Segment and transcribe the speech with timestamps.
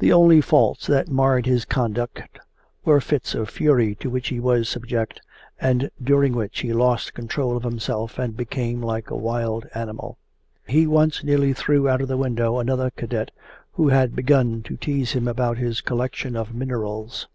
[0.00, 2.22] The only faults that marred his conduct
[2.84, 5.22] were fits of fury to which he was subject
[5.58, 10.18] and during which he lost control of himself and became like a wild animal.
[10.66, 13.30] He once nearly threw out of the window another cadet
[13.72, 17.26] who had begun to tease him about his collection of minerals.